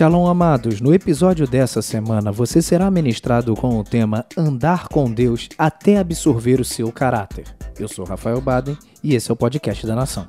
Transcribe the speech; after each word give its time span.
Shalom, 0.00 0.26
amados. 0.28 0.80
No 0.80 0.94
episódio 0.94 1.46
dessa 1.46 1.82
semana, 1.82 2.32
você 2.32 2.62
será 2.62 2.90
ministrado 2.90 3.54
com 3.54 3.78
o 3.78 3.84
tema 3.84 4.24
Andar 4.34 4.88
com 4.88 5.12
Deus 5.12 5.48
até 5.58 5.98
absorver 5.98 6.58
o 6.58 6.64
seu 6.64 6.90
caráter. 6.90 7.44
Eu 7.78 7.86
sou 7.86 8.06
Rafael 8.06 8.40
Baden 8.40 8.78
e 9.04 9.14
esse 9.14 9.30
é 9.30 9.34
o 9.34 9.36
podcast 9.36 9.86
da 9.86 9.94
Nação. 9.94 10.26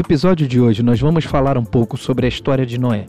No 0.00 0.02
episódio 0.02 0.48
de 0.48 0.58
hoje, 0.58 0.82
nós 0.82 0.98
vamos 0.98 1.26
falar 1.26 1.58
um 1.58 1.64
pouco 1.64 1.98
sobre 1.98 2.24
a 2.24 2.28
história 2.30 2.64
de 2.64 2.80
Noé. 2.80 3.04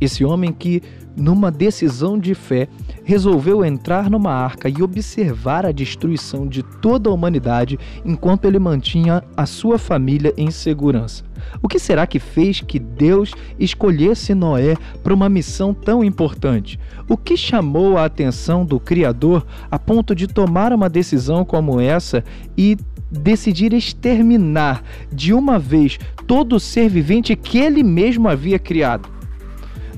Esse 0.00 0.24
homem 0.24 0.52
que, 0.52 0.80
numa 1.16 1.50
decisão 1.50 2.16
de 2.16 2.36
fé, 2.36 2.68
resolveu 3.02 3.64
entrar 3.64 4.08
numa 4.08 4.30
arca 4.30 4.68
e 4.68 4.80
observar 4.80 5.66
a 5.66 5.72
destruição 5.72 6.46
de 6.46 6.62
toda 6.62 7.10
a 7.10 7.12
humanidade 7.12 7.80
enquanto 8.04 8.44
ele 8.44 8.60
mantinha 8.60 9.24
a 9.36 9.44
sua 9.44 9.76
família 9.76 10.32
em 10.36 10.52
segurança. 10.52 11.24
O 11.60 11.68
que 11.68 11.80
será 11.80 12.06
que 12.06 12.20
fez 12.20 12.60
que 12.60 12.78
Deus 12.78 13.32
escolhesse 13.58 14.36
Noé 14.36 14.76
para 15.02 15.12
uma 15.12 15.28
missão 15.28 15.74
tão 15.74 16.04
importante? 16.04 16.78
O 17.08 17.16
que 17.16 17.36
chamou 17.36 17.98
a 17.98 18.04
atenção 18.04 18.64
do 18.64 18.78
Criador 18.78 19.44
a 19.68 19.80
ponto 19.80 20.14
de 20.14 20.28
tomar 20.28 20.72
uma 20.72 20.88
decisão 20.88 21.44
como 21.44 21.80
essa 21.80 22.22
e 22.56 22.76
decidir 23.18 23.72
exterminar 23.72 24.82
de 25.12 25.32
uma 25.32 25.58
vez 25.58 25.98
todo 26.26 26.60
ser 26.60 26.88
vivente 26.88 27.36
que 27.36 27.58
ele 27.58 27.82
mesmo 27.82 28.28
havia 28.28 28.58
criado? 28.58 29.08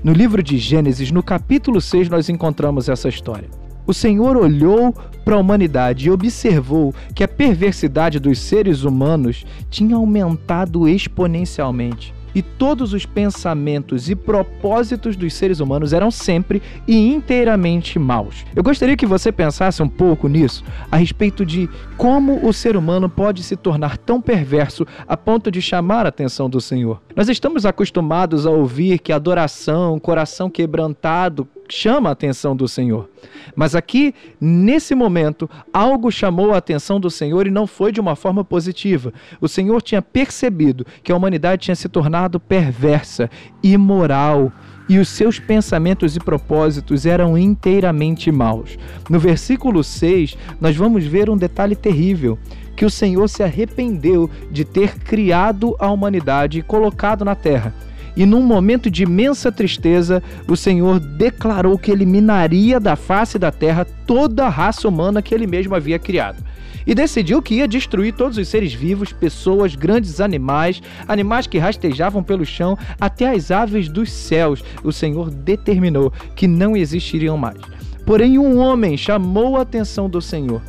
No 0.02 0.12
livro 0.12 0.42
de 0.42 0.58
Gênesis, 0.58 1.10
no 1.10 1.22
capítulo 1.22 1.80
6, 1.80 2.08
nós 2.08 2.28
encontramos 2.28 2.88
essa 2.88 3.08
história. 3.08 3.48
O 3.86 3.94
Senhor 3.94 4.36
olhou 4.36 4.94
para 5.24 5.36
a 5.36 5.38
humanidade 5.38 6.06
e 6.06 6.10
observou 6.10 6.94
que 7.14 7.24
a 7.24 7.28
perversidade 7.28 8.18
dos 8.18 8.38
seres 8.38 8.82
humanos 8.82 9.44
tinha 9.70 9.96
aumentado 9.96 10.88
exponencialmente 10.88 12.14
e 12.36 12.42
todos 12.42 12.92
os 12.92 13.06
pensamentos 13.06 14.10
e 14.10 14.14
propósitos 14.14 15.16
dos 15.16 15.32
seres 15.32 15.58
humanos 15.58 15.94
eram 15.94 16.10
sempre 16.10 16.62
e 16.86 16.94
inteiramente 16.94 17.98
maus. 17.98 18.44
Eu 18.54 18.62
gostaria 18.62 18.94
que 18.94 19.06
você 19.06 19.32
pensasse 19.32 19.82
um 19.82 19.88
pouco 19.88 20.28
nisso, 20.28 20.62
a 20.92 20.98
respeito 20.98 21.46
de 21.46 21.66
como 21.96 22.46
o 22.46 22.52
ser 22.52 22.76
humano 22.76 23.08
pode 23.08 23.42
se 23.42 23.56
tornar 23.56 23.96
tão 23.96 24.20
perverso 24.20 24.86
a 25.08 25.16
ponto 25.16 25.50
de 25.50 25.62
chamar 25.62 26.04
a 26.04 26.10
atenção 26.10 26.50
do 26.50 26.60
Senhor. 26.60 27.00
Nós 27.16 27.30
estamos 27.30 27.64
acostumados 27.64 28.46
a 28.46 28.50
ouvir 28.50 28.98
que 28.98 29.14
adoração, 29.14 29.98
coração 29.98 30.50
quebrantado, 30.50 31.48
chama 31.68 32.08
a 32.08 32.12
atenção 32.12 32.54
do 32.54 32.68
Senhor. 32.68 33.08
Mas 33.54 33.74
aqui, 33.74 34.14
nesse 34.40 34.94
momento, 34.94 35.48
algo 35.72 36.10
chamou 36.10 36.52
a 36.52 36.58
atenção 36.58 37.00
do 37.00 37.10
Senhor 37.10 37.46
e 37.46 37.50
não 37.50 37.66
foi 37.66 37.90
de 37.90 38.00
uma 38.00 38.14
forma 38.14 38.44
positiva. 38.44 39.12
O 39.40 39.48
Senhor 39.48 39.80
tinha 39.82 40.02
percebido 40.02 40.86
que 41.02 41.10
a 41.10 41.16
humanidade 41.16 41.62
tinha 41.62 41.74
se 41.74 41.88
tornado 41.88 42.25
perversa, 42.40 43.30
imoral, 43.62 44.52
e 44.88 44.98
os 44.98 45.08
seus 45.08 45.38
pensamentos 45.38 46.16
e 46.16 46.20
propósitos 46.20 47.06
eram 47.06 47.36
inteiramente 47.36 48.30
maus. 48.30 48.78
No 49.10 49.18
versículo 49.18 49.82
6, 49.82 50.36
nós 50.60 50.76
vamos 50.76 51.04
ver 51.04 51.28
um 51.28 51.36
detalhe 51.36 51.74
terrível 51.74 52.38
que 52.76 52.84
o 52.84 52.90
Senhor 52.90 53.26
se 53.28 53.42
arrependeu 53.42 54.30
de 54.50 54.64
ter 54.64 54.98
criado 54.98 55.74
a 55.78 55.90
humanidade 55.90 56.58
e 56.58 56.62
colocado 56.62 57.24
na 57.24 57.34
terra 57.34 57.74
e 58.16 58.24
num 58.24 58.42
momento 58.42 58.90
de 58.90 59.02
imensa 59.02 59.52
tristeza, 59.52 60.22
o 60.48 60.56
Senhor 60.56 60.98
declarou 60.98 61.78
que 61.78 61.90
eliminaria 61.90 62.80
da 62.80 62.96
face 62.96 63.38
da 63.38 63.52
terra 63.52 63.84
toda 64.06 64.46
a 64.46 64.48
raça 64.48 64.88
humana 64.88 65.20
que 65.20 65.34
ele 65.34 65.46
mesmo 65.46 65.74
havia 65.74 65.98
criado 65.98 66.42
e 66.86 66.94
decidiu 66.94 67.42
que 67.42 67.56
ia 67.56 67.66
destruir 67.66 68.14
todos 68.14 68.38
os 68.38 68.46
seres 68.46 68.72
vivos, 68.72 69.12
pessoas, 69.12 69.74
grandes 69.74 70.20
animais, 70.20 70.80
animais 71.08 71.46
que 71.46 71.58
rastejavam 71.58 72.22
pelo 72.22 72.46
chão, 72.46 72.78
até 73.00 73.28
as 73.28 73.50
aves 73.50 73.88
dos 73.88 74.10
céus. 74.12 74.62
O 74.84 74.92
Senhor 74.92 75.28
determinou 75.28 76.12
que 76.36 76.46
não 76.46 76.76
existiriam 76.76 77.36
mais. 77.36 77.58
Porém, 78.06 78.38
um 78.38 78.58
homem 78.58 78.96
chamou 78.96 79.56
a 79.56 79.62
atenção 79.62 80.08
do 80.08 80.22
Senhor 80.22 80.62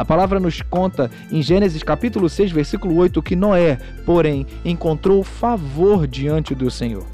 a 0.00 0.04
palavra 0.04 0.40
nos 0.40 0.62
conta 0.62 1.10
em 1.30 1.42
Gênesis 1.42 1.82
capítulo 1.82 2.26
6, 2.26 2.52
versículo 2.52 2.96
8, 2.96 3.20
que 3.20 3.36
Noé, 3.36 3.76
porém, 4.06 4.46
encontrou 4.64 5.22
favor 5.22 6.06
diante 6.06 6.54
do 6.54 6.70
Senhor. 6.70 7.04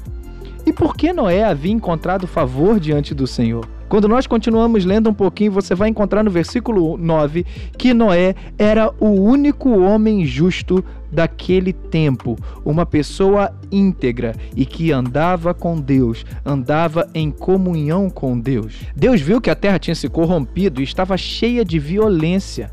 E 0.65 0.71
por 0.71 0.95
que 0.95 1.11
Noé 1.11 1.43
havia 1.43 1.73
encontrado 1.73 2.25
favor 2.25 2.79
diante 2.79 3.13
do 3.13 3.27
Senhor? 3.27 3.67
Quando 3.89 4.07
nós 4.07 4.27
continuamos 4.27 4.83
lendo 4.83 5.09
um 5.09 5.13
pouquinho, 5.13 5.51
você 5.51 5.73
vai 5.73 5.87
encontrar 5.87 6.21
no 6.21 6.29
versículo 6.29 6.97
9 6.97 7.45
que 7.77 7.93
Noé 7.93 8.35
era 8.57 8.91
o 8.99 9.09
único 9.09 9.79
homem 9.79 10.25
justo 10.25 10.83
daquele 11.09 11.71
tempo, 11.71 12.35
uma 12.65 12.85
pessoa 12.85 13.49
íntegra 13.71 14.35
e 14.53 14.65
que 14.65 14.91
andava 14.91 15.53
com 15.53 15.79
Deus, 15.79 16.25
andava 16.45 17.09
em 17.13 17.31
comunhão 17.31 18.09
com 18.09 18.37
Deus. 18.37 18.75
Deus 18.93 19.21
viu 19.21 19.39
que 19.39 19.49
a 19.49 19.55
terra 19.55 19.79
tinha 19.79 19.95
se 19.95 20.09
corrompido 20.09 20.81
e 20.81 20.83
estava 20.83 21.15
cheia 21.15 21.63
de 21.63 21.79
violência 21.79 22.69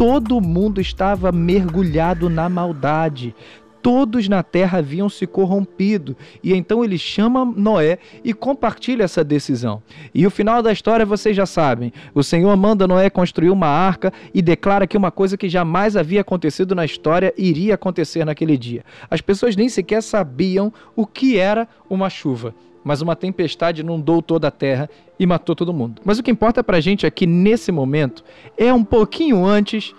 todo 0.00 0.40
mundo 0.40 0.80
estava 0.80 1.30
mergulhado 1.30 2.30
na 2.30 2.48
maldade 2.48 3.34
todos 3.82 4.28
na 4.28 4.42
terra 4.42 4.78
haviam 4.78 5.08
se 5.08 5.26
corrompido. 5.26 6.16
E 6.42 6.54
então 6.54 6.84
ele 6.84 6.98
chama 6.98 7.44
Noé 7.44 7.98
e 8.24 8.32
compartilha 8.32 9.04
essa 9.04 9.24
decisão. 9.24 9.82
E 10.14 10.26
o 10.26 10.30
final 10.30 10.62
da 10.62 10.72
história 10.72 11.06
vocês 11.06 11.36
já 11.36 11.46
sabem. 11.46 11.92
O 12.14 12.22
Senhor 12.22 12.54
manda 12.56 12.86
Noé 12.86 13.10
construir 13.10 13.50
uma 13.50 13.66
arca 13.66 14.12
e 14.34 14.42
declara 14.42 14.86
que 14.86 14.96
uma 14.96 15.10
coisa 15.10 15.36
que 15.36 15.48
jamais 15.48 15.96
havia 15.96 16.20
acontecido 16.20 16.74
na 16.74 16.84
história 16.84 17.32
iria 17.36 17.74
acontecer 17.74 18.24
naquele 18.24 18.56
dia. 18.56 18.84
As 19.10 19.20
pessoas 19.20 19.56
nem 19.56 19.68
sequer 19.68 20.02
sabiam 20.02 20.72
o 20.94 21.06
que 21.06 21.38
era 21.38 21.68
uma 21.88 22.10
chuva. 22.10 22.54
Mas 22.82 23.02
uma 23.02 23.14
tempestade 23.14 23.82
inundou 23.82 24.22
toda 24.22 24.48
a 24.48 24.50
terra 24.50 24.88
e 25.18 25.26
matou 25.26 25.54
todo 25.54 25.72
mundo. 25.72 26.00
Mas 26.02 26.18
o 26.18 26.22
que 26.22 26.30
importa 26.30 26.64
pra 26.64 26.80
gente 26.80 27.04
é 27.04 27.10
que 27.10 27.26
nesse 27.26 27.70
momento 27.70 28.24
é 28.56 28.72
um 28.72 28.82
pouquinho 28.82 29.44
antes 29.44 29.94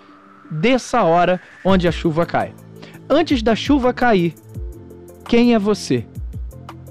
dessa 0.50 1.04
hora 1.04 1.40
onde 1.64 1.86
a 1.86 1.92
chuva 1.92 2.26
cai 2.26 2.52
antes 3.12 3.42
da 3.42 3.54
chuva 3.54 3.92
cair, 3.92 4.34
quem 5.28 5.54
é 5.54 5.58
você? 5.58 6.06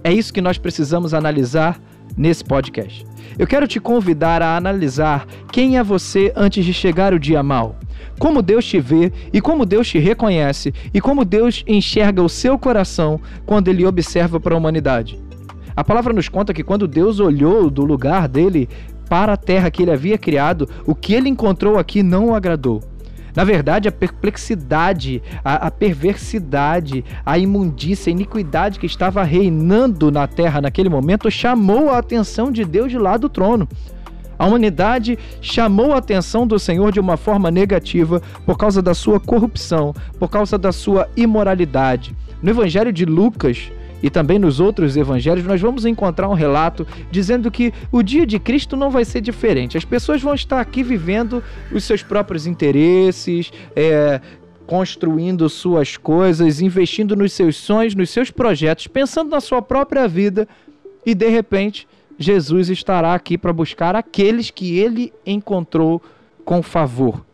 É 0.04 0.14
isso 0.14 0.32
que 0.32 0.40
nós 0.40 0.58
precisamos 0.58 1.16
analisar 1.16 1.82
nesse 2.16 2.44
podcast. 2.44 3.04
Eu 3.40 3.48
quero 3.48 3.68
te 3.68 3.80
convidar 3.80 4.42
a 4.42 4.56
analisar 4.56 5.26
quem 5.52 5.80
é 5.80 5.84
você 5.84 6.32
antes 6.36 6.64
de 6.64 6.74
chegar 6.74 7.12
o 7.12 7.20
dia 7.20 7.42
mal. 7.42 7.76
Como 8.20 8.44
Deus 8.44 8.66
te 8.66 8.80
vê 8.80 9.12
e 9.34 9.42
como 9.42 9.66
Deus 9.66 9.88
te 9.88 9.98
reconhece 9.98 10.72
e 10.94 11.02
como 11.02 11.26
Deus 11.26 11.64
enxerga 11.68 12.22
o 12.22 12.30
seu 12.30 12.58
coração 12.58 13.20
quando 13.44 13.70
ele 13.70 13.86
observa 13.86 14.40
para 14.40 14.54
a 14.54 14.58
humanidade. 14.58 15.20
A 15.76 15.84
palavra 15.84 16.14
nos 16.14 16.30
conta 16.30 16.54
que 16.54 16.64
quando 16.64 16.88
Deus 16.88 17.20
olhou 17.20 17.68
do 17.68 17.84
lugar 17.84 18.28
dele 18.28 18.70
para 19.10 19.34
a 19.34 19.38
terra 19.38 19.72
que 19.72 19.82
ele 19.82 19.92
havia 19.92 20.20
criado, 20.20 20.70
o 20.86 20.94
que 20.94 21.16
ele 21.16 21.30
encontrou 21.30 21.80
aqui 21.80 22.04
não 22.04 22.28
o 22.28 22.36
agradou. 22.36 22.91
Na 23.36 23.44
verdade, 23.44 23.88
a 23.88 23.92
perplexidade, 23.92 25.22
a, 25.44 25.68
a, 25.68 25.72
perversidade, 25.72 27.04
a 27.26 27.38
imundícia, 27.38 28.10
a 28.10 28.12
iniquidade 28.12 28.80
que 28.80 28.86
estava 28.86 29.24
reinando 29.24 30.12
na 30.12 30.28
terra 30.28 30.62
naquele 30.62 30.90
momento 30.90 31.30
chamou 31.32 31.90
a 31.90 31.98
atenção 31.98 32.52
de 32.52 32.66
Deus 32.66 32.92
de 32.92 32.98
lá 32.98 33.18
do 33.18 33.30
trono. 33.30 33.68
A 34.38 34.48
humanidade 34.48 35.20
chamou 35.40 35.94
a 35.94 35.98
atenção 35.98 36.48
do 36.48 36.58
Senhor 36.58 36.92
de 36.92 37.00
uma 37.00 37.16
forma 37.16 37.52
negativa 37.52 38.22
por 38.44 38.58
causa 38.58 38.82
da 38.82 38.96
sua 38.96 39.20
corrupção, 39.20 39.94
por 40.18 40.30
causa 40.30 40.58
da 40.58 40.72
sua 40.72 41.08
imoralidade. 41.16 42.16
No 42.42 42.50
Evangelho 42.50 42.92
de 42.92 43.06
Lucas, 43.06 43.72
e 44.02 44.10
também 44.10 44.40
nos 44.40 44.60
outros 44.60 44.98
evangelhos, 44.98 45.46
nós 45.46 45.62
vamos 45.62 45.86
encontrar 45.86 46.30
um 46.30 46.34
relato 46.34 46.86
dizendo 47.10 47.52
que 47.52 47.74
o 47.92 48.02
dia 48.02 48.26
de 48.26 48.40
Cristo 48.40 48.76
não 48.76 48.90
vai 48.90 49.06
ser 49.06 49.22
diferente. 49.22 49.78
As 49.78 49.86
pessoas 49.86 50.22
vão 50.22 50.34
estar 50.34 50.60
aqui 50.60 50.84
vivendo 50.84 51.44
os 51.72 51.84
seus 51.84 52.02
próprios 52.02 52.48
interesses, 52.48 53.52
é, 53.76 54.20
construindo 54.66 55.50
suas 55.50 55.98
coisas, 55.98 56.62
investindo 56.62 57.16
nos 57.16 57.34
seus 57.34 57.56
sonhos, 57.58 57.96
nos 57.96 58.10
seus 58.10 58.32
projetos, 58.32 58.88
pensando 58.88 59.30
na 59.30 59.42
sua 59.42 59.62
própria 59.62 60.08
vida 60.08 60.48
e 61.06 61.14
de 61.14 61.30
repente 61.30 61.88
Jesus 62.18 62.70
estará 62.70 63.14
aqui 63.14 63.38
para 63.38 63.52
buscar 63.52 63.96
aqueles 63.96 64.52
que 64.52 64.78
ele 64.78 65.12
encontrou 65.26 66.02
com 66.46 66.62
favor. 66.62 67.26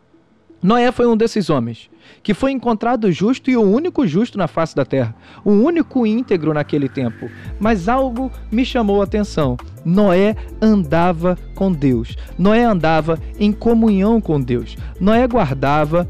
Noé 0.62 0.90
foi 0.90 1.06
um 1.06 1.16
desses 1.16 1.50
homens 1.50 1.88
que 2.22 2.34
foi 2.34 2.52
encontrado 2.52 3.10
justo 3.12 3.50
e 3.50 3.56
o 3.56 3.62
único 3.62 4.06
justo 4.06 4.36
na 4.36 4.48
face 4.48 4.74
da 4.74 4.84
terra, 4.84 5.14
o 5.44 5.50
único 5.50 6.06
íntegro 6.06 6.52
naquele 6.52 6.88
tempo. 6.88 7.30
Mas 7.60 7.88
algo 7.88 8.30
me 8.50 8.64
chamou 8.64 9.00
a 9.00 9.04
atenção. 9.04 9.56
Noé 9.84 10.34
andava 10.60 11.38
com 11.54 11.72
Deus. 11.72 12.16
Noé 12.36 12.64
andava 12.64 13.18
em 13.38 13.52
comunhão 13.52 14.20
com 14.20 14.40
Deus. 14.40 14.76
Noé 15.00 15.26
guardava 15.26 16.08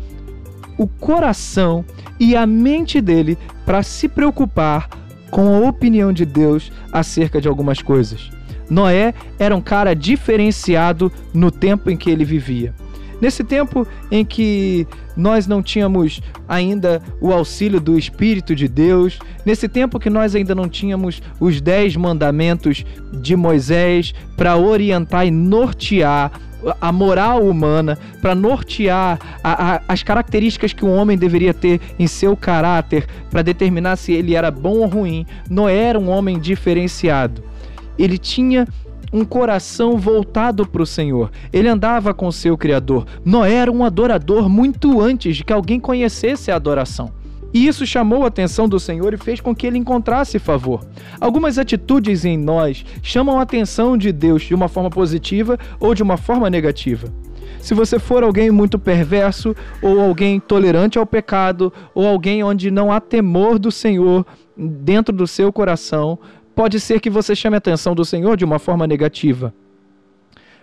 o 0.78 0.86
coração 0.86 1.84
e 2.18 2.36
a 2.36 2.46
mente 2.46 3.00
dele 3.00 3.36
para 3.66 3.82
se 3.82 4.08
preocupar 4.08 4.88
com 5.30 5.54
a 5.54 5.68
opinião 5.68 6.12
de 6.12 6.24
Deus 6.24 6.72
acerca 6.92 7.40
de 7.40 7.48
algumas 7.48 7.82
coisas. 7.82 8.30
Noé 8.70 9.14
era 9.38 9.54
um 9.54 9.60
cara 9.60 9.94
diferenciado 9.94 11.12
no 11.34 11.50
tempo 11.50 11.90
em 11.90 11.96
que 11.96 12.10
ele 12.10 12.24
vivia. 12.24 12.74
Nesse 13.20 13.42
tempo 13.42 13.86
em 14.10 14.24
que 14.24 14.86
nós 15.16 15.46
não 15.46 15.62
tínhamos 15.62 16.20
ainda 16.48 17.02
o 17.20 17.32
auxílio 17.32 17.80
do 17.80 17.98
Espírito 17.98 18.54
de 18.54 18.68
Deus, 18.68 19.18
nesse 19.44 19.68
tempo 19.68 19.98
que 19.98 20.08
nós 20.08 20.34
ainda 20.34 20.54
não 20.54 20.68
tínhamos 20.68 21.20
os 21.40 21.60
dez 21.60 21.96
mandamentos 21.96 22.84
de 23.12 23.34
Moisés 23.34 24.14
para 24.36 24.56
orientar 24.56 25.26
e 25.26 25.30
nortear 25.30 26.30
a 26.80 26.90
moral 26.90 27.44
humana, 27.44 27.98
para 28.20 28.34
nortear 28.34 29.18
a, 29.42 29.74
a, 29.74 29.82
as 29.88 30.02
características 30.02 30.72
que 30.72 30.84
um 30.84 30.94
homem 30.94 31.16
deveria 31.16 31.54
ter 31.54 31.80
em 31.98 32.06
seu 32.06 32.36
caráter, 32.36 33.06
para 33.30 33.42
determinar 33.42 33.96
se 33.96 34.12
ele 34.12 34.34
era 34.34 34.50
bom 34.50 34.78
ou 34.78 34.86
ruim. 34.86 35.26
Noé 35.48 35.76
era 35.76 35.98
um 35.98 36.08
homem 36.08 36.38
diferenciado. 36.38 37.42
Ele 37.98 38.18
tinha 38.18 38.66
um 39.12 39.24
coração 39.24 39.96
voltado 39.96 40.66
para 40.66 40.82
o 40.82 40.86
Senhor. 40.86 41.30
Ele 41.52 41.68
andava 41.68 42.12
com 42.12 42.30
seu 42.30 42.56
Criador. 42.56 43.06
Noé 43.24 43.54
era 43.54 43.72
um 43.72 43.84
adorador 43.84 44.48
muito 44.48 45.00
antes 45.00 45.36
de 45.36 45.44
que 45.44 45.52
alguém 45.52 45.80
conhecesse 45.80 46.50
a 46.50 46.56
adoração. 46.56 47.12
E 47.52 47.66
isso 47.66 47.86
chamou 47.86 48.24
a 48.24 48.28
atenção 48.28 48.68
do 48.68 48.78
Senhor 48.78 49.14
e 49.14 49.18
fez 49.18 49.40
com 49.40 49.54
que 49.54 49.66
ele 49.66 49.78
encontrasse 49.78 50.38
favor. 50.38 50.84
Algumas 51.18 51.58
atitudes 51.58 52.24
em 52.24 52.36
nós 52.36 52.84
chamam 53.02 53.38
a 53.38 53.42
atenção 53.42 53.96
de 53.96 54.12
Deus 54.12 54.42
de 54.42 54.54
uma 54.54 54.68
forma 54.68 54.90
positiva 54.90 55.58
ou 55.80 55.94
de 55.94 56.02
uma 56.02 56.18
forma 56.18 56.50
negativa. 56.50 57.08
Se 57.60 57.74
você 57.74 57.98
for 57.98 58.22
alguém 58.22 58.50
muito 58.50 58.78
perverso, 58.78 59.54
ou 59.82 60.00
alguém 60.00 60.38
tolerante 60.38 60.98
ao 60.98 61.06
pecado, 61.06 61.72
ou 61.94 62.06
alguém 62.06 62.42
onde 62.44 62.70
não 62.70 62.92
há 62.92 63.00
temor 63.00 63.58
do 63.58 63.72
Senhor 63.72 64.24
dentro 64.56 65.14
do 65.14 65.26
seu 65.26 65.52
coração, 65.52 66.18
pode 66.58 66.80
ser 66.80 66.98
que 66.98 67.08
você 67.08 67.36
chame 67.36 67.54
a 67.54 67.58
atenção 67.58 67.94
do 67.94 68.04
Senhor 68.04 68.36
de 68.36 68.44
uma 68.44 68.58
forma 68.58 68.84
negativa. 68.84 69.54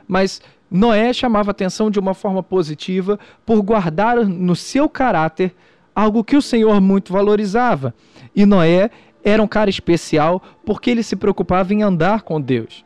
Mas 0.05 0.41
Noé 0.69 1.13
chamava 1.13 1.51
a 1.51 1.53
atenção 1.53 1.89
de 1.89 1.97
uma 1.97 2.13
forma 2.13 2.43
positiva 2.43 3.17
por 3.45 3.61
guardar 3.61 4.17
no 4.17 4.57
seu 4.57 4.89
caráter 4.89 5.55
algo 5.95 6.21
que 6.21 6.35
o 6.35 6.41
Senhor 6.41 6.81
muito 6.81 7.13
valorizava. 7.13 7.95
E 8.35 8.45
Noé 8.45 8.89
era 9.23 9.41
um 9.41 9.47
cara 9.47 9.69
especial 9.69 10.43
porque 10.65 10.89
ele 10.89 11.01
se 11.01 11.15
preocupava 11.15 11.73
em 11.73 11.81
andar 11.81 12.23
com 12.23 12.41
Deus. 12.41 12.83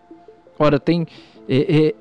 Ora, 0.59 0.79
tem 0.79 1.07
é, 1.49 1.87
é, 1.87 1.95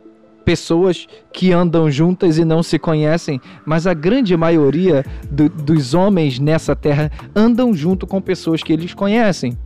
pessoas 0.44 1.08
que 1.32 1.54
andam 1.54 1.90
juntas 1.90 2.36
e 2.36 2.44
não 2.44 2.62
se 2.62 2.78
conhecem, 2.78 3.40
mas 3.64 3.86
a 3.86 3.94
grande 3.94 4.36
maioria 4.36 5.06
do, 5.30 5.48
dos 5.48 5.94
homens 5.94 6.38
nessa 6.38 6.76
terra 6.76 7.10
andam 7.34 7.72
junto 7.72 8.06
com 8.06 8.20
pessoas 8.20 8.62
que 8.62 8.74
eles 8.74 8.92
conhecem 8.92 9.56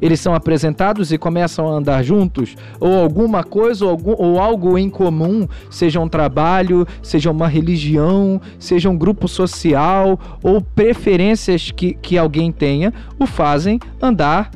eles 0.00 0.20
são 0.20 0.34
apresentados 0.34 1.12
e 1.12 1.18
começam 1.18 1.68
a 1.68 1.72
andar 1.72 2.02
juntos, 2.02 2.56
ou 2.78 2.94
alguma 2.94 3.42
coisa 3.42 3.84
ou, 3.84 3.90
algum, 3.90 4.14
ou 4.16 4.40
algo 4.40 4.78
em 4.78 4.90
comum, 4.90 5.46
seja 5.70 6.00
um 6.00 6.08
trabalho, 6.08 6.86
seja 7.02 7.30
uma 7.30 7.48
religião, 7.48 8.40
seja 8.58 8.90
um 8.90 8.96
grupo 8.96 9.28
social, 9.28 10.18
ou 10.42 10.60
preferências 10.60 11.70
que, 11.70 11.94
que 11.94 12.18
alguém 12.18 12.52
tenha, 12.52 12.92
o 13.18 13.26
fazem 13.26 13.78
andar 14.00 14.50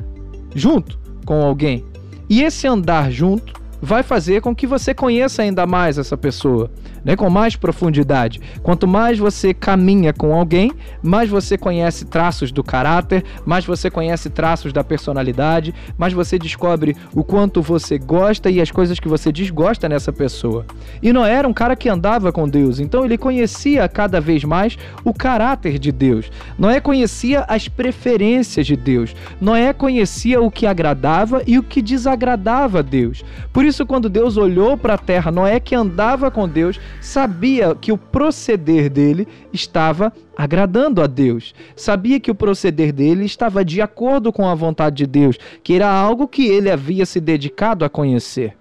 junto 0.55 0.99
com 1.25 1.41
alguém. 1.41 1.85
E 2.29 2.43
esse 2.43 2.67
andar 2.67 3.11
junto 3.11 3.60
vai 3.81 4.03
fazer 4.03 4.41
com 4.41 4.53
que 4.53 4.67
você 4.67 4.93
conheça 4.93 5.41
ainda 5.41 5.65
mais 5.65 5.97
essa 5.97 6.15
pessoa, 6.15 6.69
né, 7.03 7.15
com 7.15 7.29
mais 7.29 7.55
profundidade. 7.55 8.39
Quanto 8.61 8.87
mais 8.87 9.17
você 9.17 9.53
caminha 9.53 10.13
com 10.13 10.33
alguém, 10.33 10.71
mais 11.01 11.29
você 11.29 11.57
conhece 11.57 12.05
traços 12.05 12.51
do 12.51 12.63
caráter, 12.63 13.23
mais 13.45 13.65
você 13.65 13.89
conhece 13.89 14.29
traços 14.29 14.71
da 14.71 14.83
personalidade, 14.83 15.73
mais 15.97 16.13
você 16.13 16.37
descobre 16.37 16.95
o 17.15 17.23
quanto 17.23 17.61
você 17.61 17.97
gosta 17.97 18.49
e 18.49 18.61
as 18.61 18.69
coisas 18.69 18.99
que 18.99 19.07
você 19.07 19.31
desgosta 19.31 19.89
nessa 19.89 20.13
pessoa. 20.13 20.65
E 21.01 21.11
Noé 21.11 21.33
era 21.33 21.47
um 21.47 21.53
cara 21.53 21.75
que 21.75 21.89
andava 21.89 22.31
com 22.31 22.47
Deus, 22.47 22.79
então 22.79 23.03
ele 23.03 23.17
conhecia 23.17 23.87
cada 23.89 24.21
vez 24.21 24.43
mais 24.43 24.77
o 25.03 25.13
caráter 25.13 25.79
de 25.79 25.91
Deus. 25.91 26.29
Noé 26.57 26.79
conhecia 26.79 27.45
as 27.47 27.67
preferências 27.67 28.67
de 28.67 28.75
Deus. 28.75 29.15
Noé 29.39 29.73
conhecia 29.73 30.39
o 30.39 30.51
que 30.51 30.67
agradava 30.67 31.41
e 31.47 31.57
o 31.57 31.63
que 31.63 31.81
desagradava 31.81 32.79
a 32.79 32.81
Deus. 32.81 33.23
Por 33.51 33.65
isso, 33.71 33.85
quando 33.85 34.09
Deus 34.09 34.35
olhou 34.35 34.77
para 34.77 34.95
a 34.95 34.97
terra, 34.97 35.31
Noé 35.31 35.57
que 35.57 35.73
andava 35.73 36.29
com 36.29 36.47
Deus, 36.47 36.77
sabia 36.99 37.73
que 37.73 37.89
o 37.91 37.97
proceder 37.97 38.89
dele 38.89 39.25
estava 39.53 40.11
agradando 40.37 41.01
a 41.01 41.07
Deus. 41.07 41.55
Sabia 41.73 42.19
que 42.19 42.29
o 42.29 42.35
proceder 42.35 42.91
dele 42.91 43.23
estava 43.23 43.63
de 43.63 43.81
acordo 43.81 44.31
com 44.31 44.45
a 44.45 44.53
vontade 44.53 44.97
de 44.97 45.07
Deus, 45.07 45.37
que 45.63 45.73
era 45.73 45.89
algo 45.89 46.27
que 46.27 46.47
ele 46.47 46.69
havia 46.69 47.05
se 47.05 47.21
dedicado 47.21 47.85
a 47.85 47.89
conhecer. 47.89 48.57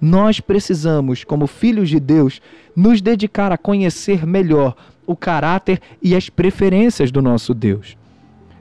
Nós 0.00 0.40
precisamos, 0.40 1.24
como 1.24 1.46
filhos 1.46 1.90
de 1.90 2.00
Deus, 2.00 2.40
nos 2.74 3.02
dedicar 3.02 3.52
a 3.52 3.58
conhecer 3.58 4.26
melhor 4.26 4.74
o 5.06 5.14
caráter 5.14 5.78
e 6.02 6.16
as 6.16 6.30
preferências 6.30 7.12
do 7.12 7.20
nosso 7.20 7.52
Deus. 7.52 7.96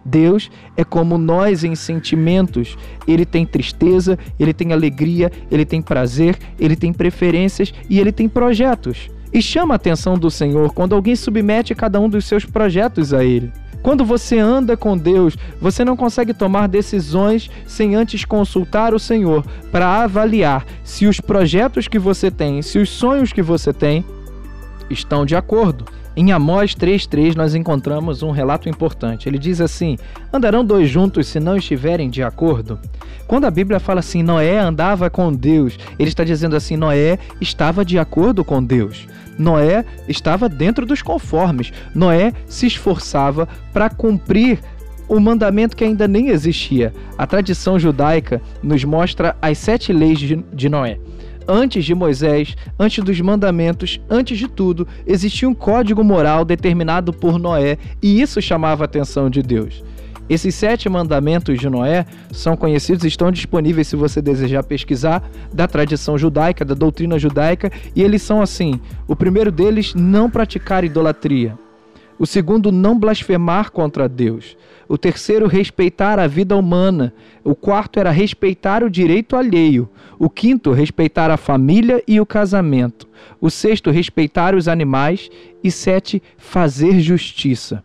Deus 0.05 0.51
é 0.75 0.83
como 0.83 1.17
nós 1.17 1.63
em 1.63 1.75
sentimentos. 1.75 2.77
Ele 3.07 3.25
tem 3.25 3.45
tristeza, 3.45 4.17
ele 4.39 4.53
tem 4.53 4.73
alegria, 4.73 5.31
ele 5.49 5.65
tem 5.65 5.81
prazer, 5.81 6.37
ele 6.59 6.75
tem 6.75 6.91
preferências 6.91 7.73
e 7.89 7.99
ele 7.99 8.11
tem 8.11 8.27
projetos. 8.27 9.09
E 9.33 9.41
chama 9.41 9.73
a 9.73 9.77
atenção 9.77 10.15
do 10.15 10.29
Senhor 10.29 10.71
quando 10.73 10.93
alguém 10.93 11.15
submete 11.15 11.73
cada 11.73 11.99
um 11.99 12.07
dos 12.07 12.25
seus 12.25 12.45
projetos 12.45 13.13
a 13.13 13.23
Ele. 13.23 13.51
Quando 13.81 14.05
você 14.05 14.39
anda 14.39 14.77
com 14.77 14.97
Deus, 14.97 15.35
você 15.59 15.83
não 15.83 15.97
consegue 15.97 16.33
tomar 16.33 16.67
decisões 16.67 17.49
sem 17.67 17.95
antes 17.95 18.23
consultar 18.23 18.93
o 18.93 18.99
Senhor 18.99 19.43
para 19.71 20.03
avaliar 20.03 20.65
se 20.85 21.05
os 21.05 21.19
projetos 21.19 21.87
que 21.87 21.99
você 21.99 22.31
tem, 22.31 22.61
se 22.61 22.79
os 22.79 22.89
sonhos 22.89 23.33
que 23.33 23.41
você 23.41 23.73
tem 23.73 24.05
estão 24.89 25.25
de 25.25 25.35
acordo. 25.35 25.83
Em 26.15 26.31
Amós 26.31 26.75
3,3 26.75 27.35
nós 27.35 27.55
encontramos 27.55 28.21
um 28.21 28.29
relato 28.29 28.69
importante. 28.69 29.27
Ele 29.27 29.39
diz 29.39 29.59
assim: 29.59 29.97
Andarão 30.31 30.63
dois 30.63 30.87
juntos 30.87 31.27
se 31.27 31.39
não 31.39 31.57
estiverem 31.57 32.07
de 32.07 32.21
acordo? 32.21 32.79
Quando 33.25 33.45
a 33.45 33.51
Bíblia 33.51 33.79
fala 33.79 33.99
assim, 33.99 34.21
Noé 34.21 34.59
andava 34.59 35.09
com 35.09 35.33
Deus, 35.33 35.77
ele 35.97 36.09
está 36.09 36.23
dizendo 36.23 36.55
assim: 36.55 36.77
Noé 36.77 37.17
estava 37.41 37.83
de 37.83 37.97
acordo 37.97 38.45
com 38.45 38.63
Deus. 38.63 39.07
Noé 39.39 39.83
estava 40.07 40.47
dentro 40.47 40.85
dos 40.85 41.01
conformes. 41.01 41.73
Noé 41.95 42.31
se 42.45 42.67
esforçava 42.67 43.47
para 43.73 43.89
cumprir 43.89 44.59
o 45.07 45.19
mandamento 45.19 45.75
que 45.75 45.83
ainda 45.83 46.07
nem 46.07 46.29
existia. 46.29 46.93
A 47.17 47.25
tradição 47.25 47.79
judaica 47.79 48.39
nos 48.61 48.83
mostra 48.83 49.35
as 49.41 49.57
sete 49.57 49.91
leis 49.91 50.19
de 50.19 50.69
Noé 50.69 50.99
antes 51.47 51.85
de 51.85 51.93
Moisés, 51.95 52.55
antes 52.79 53.03
dos 53.03 53.19
mandamentos, 53.21 53.99
antes 54.09 54.37
de 54.37 54.47
tudo, 54.47 54.87
existia 55.05 55.47
um 55.47 55.53
código 55.53 56.03
moral 56.03 56.45
determinado 56.45 57.13
por 57.13 57.39
Noé 57.39 57.77
e 58.01 58.21
isso 58.21 58.41
chamava 58.41 58.83
a 58.83 58.85
atenção 58.85 59.29
de 59.29 59.41
Deus. 59.41 59.83
Esses 60.29 60.55
sete 60.55 60.87
mandamentos 60.87 61.59
de 61.59 61.69
Noé 61.69 62.05
são 62.31 62.55
conhecidos 62.55 63.03
e 63.03 63.07
estão 63.07 63.29
disponíveis 63.29 63.87
se 63.87 63.95
você 63.95 64.21
desejar 64.21 64.63
pesquisar 64.63 65.21
da 65.53 65.67
tradição 65.67 66.17
judaica, 66.17 66.63
da 66.63 66.73
doutrina 66.73 67.19
judaica, 67.19 67.71
e 67.93 68.01
eles 68.01 68.21
são 68.21 68.41
assim: 68.41 68.79
o 69.05 69.15
primeiro 69.15 69.51
deles, 69.51 69.93
não 69.93 70.29
praticar 70.29 70.83
idolatria. 70.83 71.57
O 72.19 72.25
segundo, 72.25 72.71
não 72.71 72.97
blasfemar 72.97 73.71
contra 73.71 74.07
Deus. 74.07 74.57
O 74.87 74.97
terceiro, 74.97 75.47
respeitar 75.47 76.19
a 76.19 76.27
vida 76.27 76.55
humana. 76.55 77.13
O 77.43 77.55
quarto 77.55 77.99
era 77.99 78.11
respeitar 78.11 78.83
o 78.83 78.89
direito 78.89 79.35
alheio. 79.35 79.89
O 80.19 80.29
quinto, 80.29 80.71
respeitar 80.71 81.31
a 81.31 81.37
família 81.37 82.03
e 82.07 82.19
o 82.19 82.25
casamento. 82.25 83.07
O 83.41 83.49
sexto, 83.49 83.91
respeitar 83.91 84.55
os 84.55 84.67
animais. 84.67 85.29
E 85.63 85.71
sete, 85.71 86.21
fazer 86.37 86.99
justiça. 86.99 87.83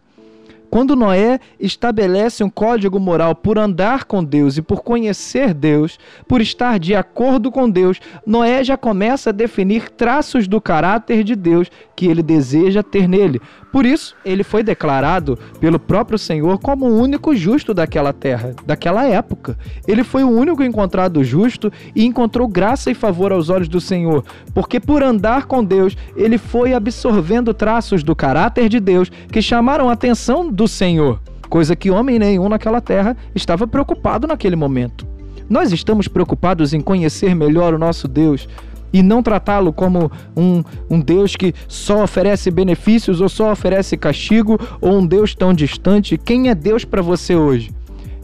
Quando 0.71 0.95
Noé 0.95 1.41
estabelece 1.59 2.45
um 2.45 2.51
código 2.51 3.01
moral 3.01 3.35
por 3.35 3.59
andar 3.59 4.05
com 4.05 4.23
Deus 4.23 4.59
e 4.59 4.63
por 4.63 4.83
conhecer 4.83 5.55
Deus, 5.55 5.99
por 6.27 6.41
estar 6.41 6.79
de 6.79 6.95
acordo 6.95 7.51
com 7.51 7.69
Deus, 7.69 8.01
Noé 8.27 8.63
já 8.63 8.77
começa 8.77 9.31
a 9.31 9.33
definir 9.33 9.91
traços 9.91 10.47
do 10.47 10.61
caráter 10.61 11.25
de 11.25 11.35
Deus 11.35 11.71
que 11.97 12.07
ele 12.07 12.23
deseja 12.23 12.83
ter 12.83 13.09
nele. 13.09 13.41
Por 13.73 13.85
isso, 13.85 14.15
ele 14.25 14.43
foi 14.43 14.63
declarado 14.63 15.39
pelo 15.61 15.79
próprio 15.79 16.19
Senhor 16.19 16.59
como 16.59 16.87
o 16.87 16.99
único 16.99 17.35
justo 17.35 17.75
daquela 17.75 18.13
terra, 18.13 18.55
daquela 18.65 19.07
época. 19.07 19.59
Ele 19.87 20.03
foi 20.03 20.25
o 20.25 20.31
único 20.31 20.63
encontrado 20.63 21.23
justo 21.23 21.73
e 21.95 22.05
encontrou 22.05 22.49
graça 22.49 22.91
e 22.91 22.95
favor 22.95 23.33
aos 23.33 23.51
olhos 23.51 23.69
do 23.69 23.81
Senhor, 23.81 24.25
porque 24.55 24.81
por 24.81 25.03
andar 25.03 25.47
com 25.47 25.63
Deus, 25.63 25.97
ele 26.17 26.39
foi 26.39 26.73
absorvendo 26.73 27.53
traços 27.53 28.03
do 28.03 28.17
caráter 28.17 28.69
de 28.69 28.81
Deus 28.81 29.11
que 29.31 29.43
chamaram 29.43 29.89
a 29.89 29.93
atenção 29.93 30.51
do 30.59 30.67
Senhor, 30.67 31.21
coisa 31.49 31.77
que 31.77 31.89
homem 31.89 32.19
nenhum 32.19 32.49
naquela 32.49 32.81
terra 32.81 33.17
estava 33.33 33.65
preocupado 33.65 34.27
naquele 34.27 34.57
momento. 34.57 35.07
Nós 35.49 35.71
estamos 35.71 36.09
preocupados 36.09 36.75
em 36.75 36.81
conhecer 36.81 37.33
melhor 37.33 37.73
o 37.73 37.79
nosso 37.79 38.09
Deus 38.09 38.49
e 38.93 39.01
não 39.01 39.23
tratá-lo 39.23 39.73
como 39.73 40.11
um, 40.37 40.65
um 40.91 41.01
Deus 41.01 41.37
que 41.37 41.55
só 41.69 42.03
oferece 42.03 42.51
benefícios 42.51 43.21
ou 43.21 43.29
só 43.29 43.53
oferece 43.53 43.97
castigo 43.97 44.59
ou 44.81 44.99
um 44.99 45.07
Deus 45.07 45.33
tão 45.33 45.55
distante. 45.55 46.19
Quem 46.19 46.51
é 46.51 46.57
Deus 46.57 46.85
para 46.85 47.01
você 47.01 47.37
hoje? 47.37 47.71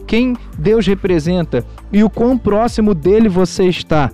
Quem 0.05 0.35
Deus 0.59 0.85
representa 0.85 1.63
e 1.89 2.03
o 2.03 2.09
quão 2.09 2.37
próximo 2.37 2.93
dele 2.93 3.29
você 3.29 3.63
está? 3.69 4.11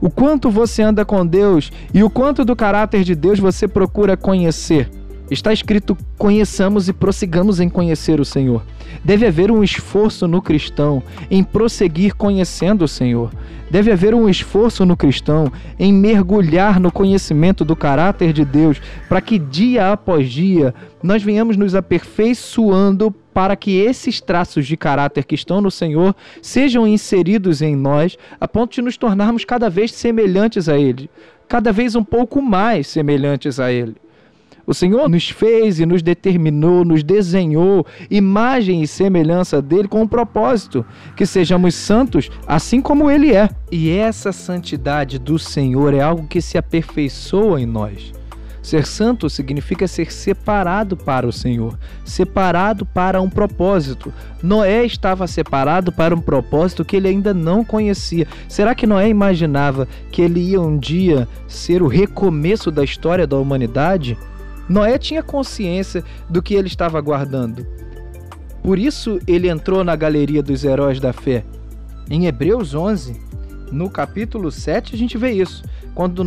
O 0.00 0.10
quanto 0.10 0.50
você 0.50 0.82
anda 0.82 1.04
com 1.04 1.24
Deus 1.24 1.70
e 1.94 2.02
o 2.02 2.10
quanto 2.10 2.44
do 2.44 2.56
caráter 2.56 3.04
de 3.04 3.14
Deus 3.14 3.38
você 3.38 3.68
procura 3.68 4.16
conhecer? 4.16 4.90
Está 5.30 5.52
escrito: 5.52 5.96
conheçamos 6.16 6.88
e 6.88 6.92
prossigamos 6.92 7.60
em 7.60 7.68
conhecer 7.68 8.20
o 8.20 8.24
Senhor. 8.24 8.62
Deve 9.04 9.26
haver 9.26 9.50
um 9.50 9.62
esforço 9.62 10.26
no 10.26 10.40
cristão 10.40 11.02
em 11.30 11.42
prosseguir 11.42 12.14
conhecendo 12.14 12.84
o 12.84 12.88
Senhor. 12.88 13.30
Deve 13.68 13.90
haver 13.90 14.14
um 14.14 14.28
esforço 14.28 14.84
no 14.86 14.96
cristão 14.96 15.50
em 15.78 15.92
mergulhar 15.92 16.78
no 16.78 16.92
conhecimento 16.92 17.64
do 17.64 17.74
caráter 17.74 18.32
de 18.32 18.44
Deus, 18.44 18.80
para 19.08 19.20
que 19.20 19.38
dia 19.38 19.92
após 19.92 20.30
dia 20.30 20.72
nós 21.02 21.22
venhamos 21.22 21.56
nos 21.56 21.74
aperfeiçoando 21.74 23.10
para 23.34 23.56
que 23.56 23.76
esses 23.76 24.20
traços 24.20 24.66
de 24.66 24.76
caráter 24.76 25.24
que 25.24 25.34
estão 25.34 25.60
no 25.60 25.70
Senhor 25.70 26.14
sejam 26.40 26.86
inseridos 26.86 27.60
em 27.60 27.74
nós, 27.74 28.16
a 28.40 28.46
ponto 28.46 28.72
de 28.72 28.82
nos 28.82 28.96
tornarmos 28.96 29.44
cada 29.44 29.68
vez 29.68 29.92
semelhantes 29.92 30.68
a 30.68 30.78
Ele, 30.78 31.10
cada 31.48 31.72
vez 31.72 31.96
um 31.96 32.04
pouco 32.04 32.40
mais 32.40 32.86
semelhantes 32.86 33.58
a 33.58 33.72
Ele. 33.72 33.96
O 34.66 34.74
Senhor 34.74 35.08
nos 35.08 35.30
fez 35.30 35.78
e 35.78 35.86
nos 35.86 36.02
determinou, 36.02 36.84
nos 36.84 37.04
desenhou 37.04 37.86
imagem 38.10 38.82
e 38.82 38.86
semelhança 38.86 39.62
dele 39.62 39.86
com 39.86 40.02
um 40.02 40.08
propósito, 40.08 40.84
que 41.14 41.24
sejamos 41.24 41.76
santos 41.76 42.28
assim 42.48 42.82
como 42.82 43.08
ele 43.08 43.32
é. 43.32 43.48
E 43.70 43.90
essa 43.90 44.32
santidade 44.32 45.20
do 45.20 45.38
Senhor 45.38 45.94
é 45.94 46.00
algo 46.00 46.26
que 46.26 46.40
se 46.40 46.58
aperfeiçoa 46.58 47.60
em 47.60 47.66
nós. 47.66 48.12
Ser 48.60 48.84
santo 48.84 49.30
significa 49.30 49.86
ser 49.86 50.10
separado 50.10 50.96
para 50.96 51.24
o 51.24 51.32
Senhor, 51.32 51.78
separado 52.04 52.84
para 52.84 53.22
um 53.22 53.30
propósito. 53.30 54.12
Noé 54.42 54.84
estava 54.84 55.28
separado 55.28 55.92
para 55.92 56.12
um 56.12 56.20
propósito 56.20 56.84
que 56.84 56.96
ele 56.96 57.06
ainda 57.06 57.32
não 57.32 57.64
conhecia. 57.64 58.26
Será 58.48 58.74
que 58.74 58.84
Noé 58.84 59.08
imaginava 59.08 59.86
que 60.10 60.20
ele 60.20 60.40
ia 60.40 60.60
um 60.60 60.76
dia 60.76 61.28
ser 61.46 61.80
o 61.80 61.86
recomeço 61.86 62.72
da 62.72 62.82
história 62.82 63.24
da 63.24 63.36
humanidade? 63.36 64.18
Noé 64.68 64.98
tinha 64.98 65.22
consciência 65.22 66.02
do 66.28 66.42
que 66.42 66.54
ele 66.54 66.68
estava 66.68 67.00
guardando. 67.00 67.66
Por 68.62 68.78
isso 68.78 69.20
ele 69.26 69.48
entrou 69.48 69.84
na 69.84 69.94
galeria 69.94 70.42
dos 70.42 70.64
heróis 70.64 70.98
da 70.98 71.12
fé. 71.12 71.44
Em 72.10 72.26
Hebreus 72.26 72.74
11, 72.74 73.20
no 73.70 73.90
capítulo 73.90 74.50
7, 74.50 74.94
a 74.94 74.98
gente 74.98 75.18
vê 75.18 75.32
isso. 75.32 75.64
Quando, 75.94 76.24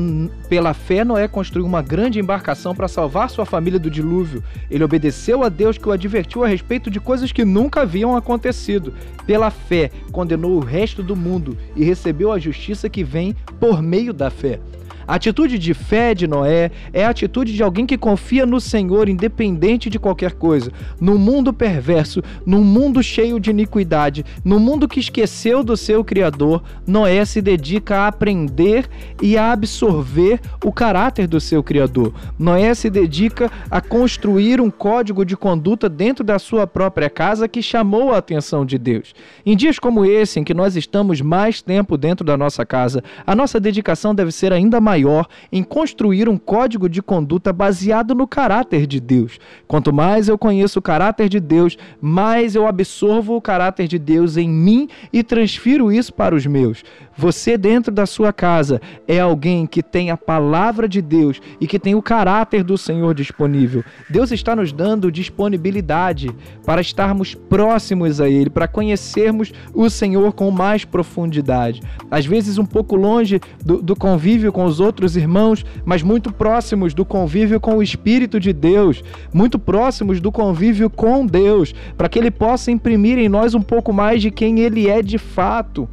pela 0.50 0.74
fé, 0.74 1.03
Noé 1.03 1.27
construiu 1.27 1.65
uma 1.65 1.81
grande 1.81 2.19
embarcação 2.19 2.74
para 2.74 2.88
salvar 2.88 3.29
sua 3.29 3.46
família 3.46 3.79
do 3.79 3.89
dilúvio. 3.89 4.43
Ele 4.69 4.84
obedeceu 4.84 5.43
a 5.43 5.50
Deus 5.50 5.77
que 5.77 5.88
o 5.88 5.91
advertiu 5.91 6.43
a 6.43 6.48
respeito 6.48 6.89
de 6.89 7.00
coisas 7.00 7.31
que 7.31 7.46
nunca 7.46 7.81
haviam 7.81 8.15
acontecido. 8.15 8.93
Pela 9.27 9.51
fé, 9.51 9.91
condenou 10.12 10.53
o 10.53 10.60
resto 10.60 11.03
do 11.03 11.15
mundo 11.15 11.55
e 11.75 11.84
recebeu 11.84 12.31
a 12.31 12.39
justiça 12.39 12.89
que 12.89 13.03
vem 13.03 13.36
por 13.60 13.81
meio 13.81 14.12
da 14.12 14.29
fé. 14.29 14.60
A 15.09 15.15
atitude 15.15 15.57
de 15.57 15.73
fé 15.73 16.13
de 16.13 16.27
Noé 16.27 16.69
é 16.93 17.03
a 17.03 17.09
atitude 17.09 17.55
de 17.55 17.63
alguém 17.63 17.87
que 17.87 17.97
confia 17.97 18.45
no 18.45 18.61
Senhor, 18.61 19.09
independente 19.09 19.89
de 19.89 19.97
qualquer 19.97 20.33
coisa. 20.33 20.71
No 21.01 21.17
mundo 21.17 21.51
perverso, 21.51 22.21
num 22.45 22.63
mundo 22.63 23.01
cheio 23.01 23.39
de 23.39 23.49
iniquidade, 23.49 24.23
no 24.45 24.59
mundo 24.59 24.87
que 24.87 24.99
esqueceu 24.99 25.63
do 25.63 25.75
seu 25.75 26.03
Criador, 26.03 26.61
Noé 26.85 27.25
se 27.25 27.41
dedica 27.41 28.01
a 28.01 28.07
aprender 28.07 28.87
e 29.19 29.35
a 29.35 29.51
absorver 29.51 30.39
o 30.63 30.71
caráter 30.71 31.25
do 31.25 31.39
seu 31.39 31.63
Criador. 31.63 32.13
Noé 32.37 32.75
se 32.75 32.87
dedica 32.87 33.51
a 33.71 33.81
construir 33.81 34.61
um 34.61 34.69
código 34.69 35.25
de 35.25 35.35
conduta 35.35 35.89
dentro 35.89 36.23
da 36.23 36.37
sua 36.37 36.67
própria 36.67 37.09
casa 37.09 37.47
que 37.47 37.63
chamou 37.63 38.13
a 38.13 38.17
atenção 38.19 38.63
de 38.63 38.77
Deus. 38.77 39.15
Em 39.43 39.57
dias 39.57 39.79
como 39.79 40.05
esse, 40.05 40.39
em 40.39 40.43
que 40.43 40.53
nós 40.53 40.75
estamos 40.75 41.19
mais 41.19 41.63
tempo 41.63 41.97
dentro 41.97 42.23
da 42.23 42.37
nossa 42.37 42.63
casa, 42.63 43.03
a 43.25 43.35
nossa 43.35 43.59
dedicação 43.59 44.13
deve 44.13 44.31
ser 44.31 44.53
ainda 44.53 44.79
maior 44.79 44.98
maior 44.99 45.27
em 45.51 45.63
construir 45.63 46.27
um 46.27 46.37
código 46.37 46.89
de 46.89 47.01
conduta 47.01 47.53
baseado 47.53 48.13
no 48.13 48.27
caráter 48.27 48.85
de 48.85 48.99
Deus. 48.99 49.39
Quanto 49.67 49.93
mais 49.93 50.27
eu 50.27 50.37
conheço 50.37 50.79
o 50.79 50.81
caráter 50.81 51.29
de 51.29 51.39
Deus, 51.39 51.77
mais 52.01 52.55
eu 52.55 52.67
absorvo 52.67 53.35
o 53.35 53.41
caráter 53.41 53.87
de 53.87 53.97
Deus 53.97 54.37
em 54.37 54.49
mim 54.49 54.89
e 55.11 55.23
transfiro 55.23 55.91
isso 55.91 56.13
para 56.13 56.35
os 56.35 56.45
meus. 56.45 56.83
Você, 57.19 57.57
dentro 57.57 57.91
da 57.91 58.05
sua 58.05 58.31
casa, 58.31 58.79
é 59.05 59.19
alguém 59.19 59.67
que 59.67 59.83
tem 59.83 60.09
a 60.09 60.15
palavra 60.15 60.88
de 60.88 61.01
Deus 61.01 61.41
e 61.59 61.67
que 61.67 61.77
tem 61.77 61.93
o 61.93 62.01
caráter 62.01 62.63
do 62.63 62.77
Senhor 62.77 63.13
disponível. 63.13 63.83
Deus 64.09 64.31
está 64.31 64.55
nos 64.55 64.71
dando 64.71 65.11
disponibilidade 65.11 66.33
para 66.65 66.79
estarmos 66.79 67.35
próximos 67.35 68.21
a 68.21 68.29
Ele, 68.29 68.49
para 68.49 68.69
conhecermos 68.69 69.51
o 69.73 69.89
Senhor 69.89 70.31
com 70.31 70.49
mais 70.49 70.85
profundidade. 70.85 71.81
Às 72.09 72.25
vezes, 72.25 72.57
um 72.57 72.65
pouco 72.65 72.95
longe 72.95 73.41
do, 73.61 73.81
do 73.81 73.97
convívio 73.97 74.53
com 74.53 74.63
os 74.63 74.79
outros 74.79 75.17
irmãos, 75.17 75.65
mas 75.83 76.01
muito 76.01 76.31
próximos 76.31 76.93
do 76.93 77.03
convívio 77.03 77.59
com 77.59 77.75
o 77.75 77.83
Espírito 77.83 78.39
de 78.39 78.53
Deus, 78.53 79.03
muito 79.33 79.59
próximos 79.59 80.21
do 80.21 80.31
convívio 80.31 80.89
com 80.89 81.25
Deus, 81.25 81.75
para 81.97 82.07
que 82.07 82.17
Ele 82.17 82.31
possa 82.31 82.71
imprimir 82.71 83.17
em 83.17 83.27
nós 83.27 83.53
um 83.53 83.61
pouco 83.61 83.91
mais 83.91 84.21
de 84.21 84.31
quem 84.31 84.61
Ele 84.61 84.88
é 84.88 85.01
de 85.01 85.17
fato 85.17 85.85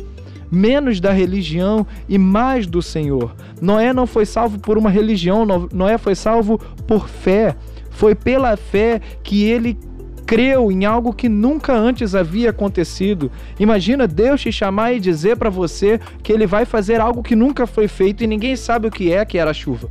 menos 0.51 1.01
da 1.01 1.13
religião 1.13 1.87
e 2.09 2.19
mais 2.19 2.67
do 2.67 2.83
Senhor. 2.83 3.35
Noé 3.61 3.93
não 3.93 4.07
foi 4.07 4.27
salvo 4.27 4.59
por 4.59 4.79
uma 4.79 4.91
religião, 4.91 5.45
Noé 5.73 5.99
foi 5.99 6.15
salvo 6.15 6.59
por 6.87 7.09
fé. 7.09 7.57
Foi 7.91 8.15
pela 8.15 8.57
fé 8.57 9.01
que 9.23 9.45
ele 9.45 9.79
creu 10.27 10.73
em 10.73 10.85
algo 10.85 11.13
que 11.13 11.29
nunca 11.29 11.73
antes 11.73 12.15
havia 12.15 12.51
acontecido. 12.51 13.31
Imagina 13.59 14.09
Deus 14.09 14.41
te 14.43 14.51
chamar 14.51 14.93
e 14.93 15.01
dizer 15.01 15.37
para 15.37 15.49
você 15.49 16.01
que 16.23 16.33
ele 16.33 16.47
vai 16.47 16.65
fazer 16.65 17.01
algo 17.01 17.23
que 17.23 17.37
nunca 17.37 17.67
foi 17.67 17.87
feito 17.87 18.25
e 18.25 18.27
ninguém 18.27 18.57
sabe 18.57 18.89
o 18.89 18.91
que 18.91 19.13
é, 19.13 19.25
que 19.25 19.39
era 19.39 19.53
a 19.53 19.55
chuva. 19.55 19.89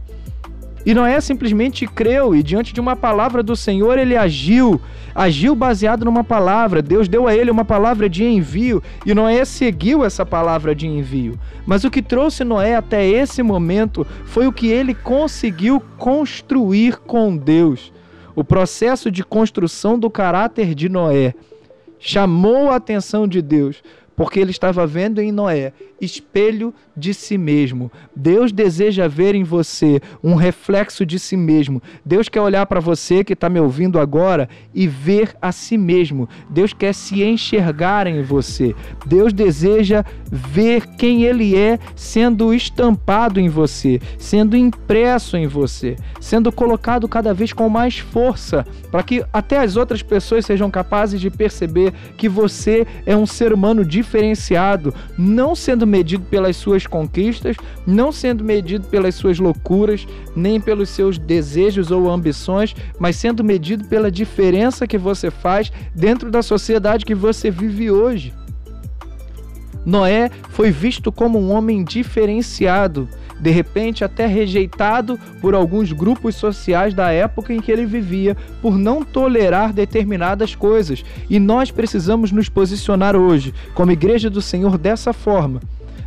E 0.86 0.94
Noé 0.94 1.20
simplesmente 1.20 1.88
creu 1.88 2.36
e 2.36 2.44
diante 2.44 2.72
de 2.72 2.80
uma 2.80 2.96
palavra 2.96 3.42
do 3.42 3.56
Senhor 3.56 3.98
ele 3.98 4.16
agiu. 4.16 4.80
Agiu 5.16 5.56
baseado 5.56 6.06
numa 6.06 6.24
palavra. 6.24 6.82
Deus 6.82 7.08
deu 7.08 7.28
a 7.28 7.36
ele 7.36 7.50
uma 7.50 7.66
palavra 7.66 8.08
de 8.08 8.24
envio 8.24 8.84
e 9.04 9.14
Noé 9.14 9.44
seguiu 9.46 10.06
essa 10.06 10.24
palavra 10.24 10.76
de 10.76 10.86
envio. 10.86 11.40
Mas 11.66 11.84
o 11.84 11.90
que 11.90 12.04
trouxe 12.04 12.44
Noé 12.44 12.76
até 12.76 13.04
esse 13.04 13.42
momento 13.42 14.06
foi 14.26 14.46
o 14.46 14.54
que 14.54 14.68
ele 14.68 14.94
conseguiu 14.94 15.82
construir 15.98 16.98
com 16.98 17.36
Deus. 17.36 17.92
O 18.36 18.44
processo 18.44 19.10
de 19.10 19.24
construção 19.24 19.98
do 19.98 20.10
caráter 20.10 20.76
de 20.76 20.88
Noé 20.88 21.34
chamou 21.98 22.70
a 22.70 22.76
atenção 22.76 23.28
de 23.28 23.42
Deus, 23.42 23.82
porque 24.16 24.40
ele 24.40 24.52
estava 24.52 24.86
vendo 24.88 25.22
em 25.22 25.32
Noé 25.32 25.74
espelho 26.00 26.74
de 26.96 27.14
si 27.14 27.38
mesmo. 27.38 27.92
Deus 28.16 28.52
deseja 28.52 29.08
ver 29.08 29.36
em 29.36 29.44
você 29.44 30.02
um 30.24 30.36
reflexo 30.36 31.06
de 31.06 31.18
si 31.18 31.38
mesmo. 31.38 31.82
Deus 32.04 32.30
quer 32.30 32.42
olhar 32.42 32.66
para 32.66 32.80
você 32.80 33.24
que 33.24 33.34
está 33.34 33.50
me 33.50 33.60
ouvindo 33.60 34.00
agora 34.00 34.50
e 34.74 34.88
ver 34.88 35.36
a 35.42 35.52
si 35.52 35.78
mesmo. 35.78 36.28
Deus 36.50 36.74
quer 36.74 36.94
se 36.94 37.24
enxergar 37.24 38.08
em 38.08 38.22
você. 38.22 38.76
Deus 39.06 39.34
deseja 39.34 40.04
ver 40.32 40.86
quem 40.98 41.24
Ele 41.24 41.56
é 41.56 41.80
sendo 41.96 42.54
estampado 42.54 43.40
em 43.40 43.50
você, 43.50 44.02
sendo 44.18 44.56
impresso 44.56 45.38
em 45.38 45.48
você, 45.48 45.96
sendo 46.20 46.52
colocado 46.52 47.08
cada 47.08 47.34
vez 47.34 47.54
com 47.54 47.70
mais 47.70 47.98
força, 47.98 48.66
para 48.92 49.04
que 49.04 49.24
até 49.32 49.60
as 49.60 49.76
outras 49.78 50.02
pessoas 50.04 50.46
sejam 50.46 50.70
capazes 50.70 51.20
de 51.20 51.30
perceber 51.30 51.94
que 52.18 52.28
você 52.28 52.86
é 53.06 53.16
um 53.16 53.26
ser 53.26 53.54
humano 53.54 53.84
diferente 53.84 54.05
diferenciado, 54.06 54.94
não 55.18 55.56
sendo 55.56 55.86
medido 55.86 56.24
pelas 56.26 56.56
suas 56.56 56.86
conquistas, 56.86 57.58
não 57.86 58.12
sendo 58.12 58.44
medido 58.44 58.88
pelas 58.88 59.16
suas 59.16 59.40
loucuras, 59.40 60.08
nem 60.36 60.62
pelos 60.62 60.90
seus 60.90 61.18
desejos 61.18 61.92
ou 61.92 62.10
ambições, 62.10 62.76
mas 63.00 63.16
sendo 63.16 63.44
medido 63.44 63.86
pela 63.86 64.12
diferença 64.12 64.88
que 64.88 64.98
você 64.98 65.30
faz 65.32 65.72
dentro 65.94 66.30
da 66.32 66.42
sociedade 66.42 67.06
que 67.06 67.16
você 67.16 67.50
vive 67.50 67.90
hoje. 67.92 68.34
Noé 69.86 70.32
foi 70.50 70.72
visto 70.72 71.12
como 71.12 71.40
um 71.40 71.52
homem 71.52 71.84
diferenciado, 71.84 73.08
de 73.40 73.52
repente 73.52 74.04
até 74.04 74.26
rejeitado 74.26 75.20
por 75.42 75.54
alguns 75.54 75.92
grupos 75.92 76.36
sociais 76.36 76.94
da 76.94 77.12
época 77.12 77.54
em 77.54 77.60
que 77.60 77.72
ele 77.72 77.86
vivia, 77.86 78.36
por 78.62 78.78
não 78.78 79.04
tolerar 79.04 79.74
determinadas 79.74 80.56
coisas. 80.56 81.04
E 81.30 81.40
nós 81.40 81.72
precisamos 81.72 82.32
nos 82.32 82.50
posicionar 82.50 83.16
hoje, 83.16 83.54
como 83.74 83.92
Igreja 83.92 84.30
do 84.30 84.42
Senhor, 84.42 84.78
dessa 84.78 85.14
forma. 85.14 85.62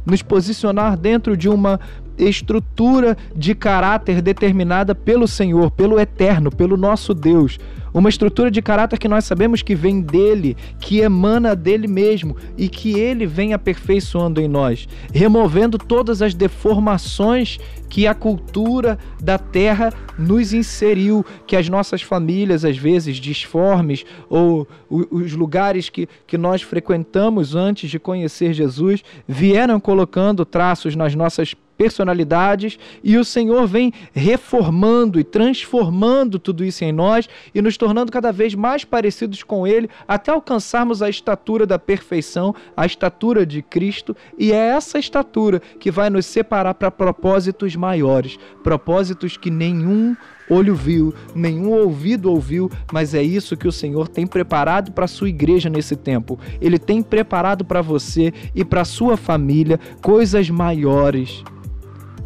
Nos 0.04 0.22
posicionar 0.22 0.96
dentro 0.96 1.36
de 1.36 1.48
uma 1.48 1.78
estrutura 2.18 3.16
de 3.34 3.54
caráter 3.54 4.20
determinada 4.20 4.94
pelo 4.94 5.28
Senhor, 5.28 5.70
pelo 5.70 5.98
Eterno, 5.98 6.50
pelo 6.50 6.76
nosso 6.76 7.14
Deus. 7.14 7.58
Uma 7.92 8.08
estrutura 8.08 8.50
de 8.50 8.60
caráter 8.60 8.98
que 8.98 9.08
nós 9.08 9.24
sabemos 9.24 9.62
que 9.62 9.74
vem 9.74 10.00
dele, 10.00 10.56
que 10.78 11.00
emana 11.00 11.56
dele 11.56 11.88
mesmo 11.88 12.36
e 12.56 12.68
que 12.68 12.98
ele 12.98 13.26
vem 13.26 13.54
aperfeiçoando 13.54 14.40
em 14.40 14.48
nós, 14.48 14.86
removendo 15.12 15.78
todas 15.78 16.20
as 16.20 16.34
deformações 16.34 17.58
que 17.88 18.06
a 18.06 18.14
cultura 18.14 18.98
da 19.20 19.38
terra 19.38 19.92
nos 20.18 20.52
inseriu, 20.52 21.24
que 21.46 21.56
as 21.56 21.68
nossas 21.68 22.02
famílias, 22.02 22.64
às 22.64 22.76
vezes 22.76 23.16
disformes, 23.16 24.04
ou 24.28 24.68
os 24.90 25.32
lugares 25.32 25.88
que, 25.88 26.06
que 26.26 26.36
nós 26.36 26.60
frequentamos 26.60 27.54
antes 27.54 27.90
de 27.90 27.98
conhecer 27.98 28.52
Jesus, 28.52 29.02
vieram 29.26 29.80
colocando 29.80 30.44
traços 30.44 30.94
nas 30.94 31.14
nossas 31.14 31.54
personalidades 31.78 32.76
e 33.04 33.16
o 33.16 33.24
Senhor 33.24 33.66
vem 33.68 33.92
reformando 34.12 35.20
e 35.20 35.24
transformando 35.24 36.38
tudo 36.40 36.64
isso 36.64 36.84
em 36.84 36.90
nós 36.90 37.28
e 37.54 37.62
nos 37.62 37.76
tornando 37.76 38.10
cada 38.10 38.32
vez 38.32 38.54
mais 38.56 38.84
parecidos 38.84 39.44
com 39.44 39.64
Ele 39.64 39.88
até 40.06 40.32
alcançarmos 40.32 41.00
a 41.00 41.08
estatura 41.08 41.64
da 41.64 41.78
perfeição, 41.78 42.52
a 42.76 42.84
estatura 42.84 43.46
de 43.46 43.62
Cristo 43.62 44.16
e 44.36 44.50
é 44.50 44.56
essa 44.56 44.98
estatura 44.98 45.62
que 45.78 45.92
vai 45.92 46.10
nos 46.10 46.26
separar 46.26 46.74
para 46.74 46.90
propósitos 46.90 47.76
maiores, 47.76 48.36
propósitos 48.64 49.36
que 49.36 49.50
nenhum 49.50 50.16
olho 50.50 50.74
viu, 50.74 51.14
nenhum 51.34 51.70
ouvido 51.70 52.30
ouviu, 52.30 52.70
mas 52.92 53.14
é 53.14 53.22
isso 53.22 53.56
que 53.56 53.68
o 53.68 53.72
Senhor 53.72 54.08
tem 54.08 54.26
preparado 54.26 54.92
para 54.92 55.04
a 55.04 55.08
sua 55.08 55.28
igreja 55.28 55.68
nesse 55.68 55.94
tempo. 55.94 56.38
Ele 56.60 56.78
tem 56.78 57.02
preparado 57.02 57.64
para 57.64 57.82
você 57.82 58.32
e 58.54 58.64
para 58.64 58.84
sua 58.84 59.16
família 59.16 59.78
coisas 60.00 60.48
maiores. 60.50 61.44